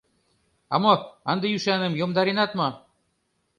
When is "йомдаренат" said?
1.99-2.51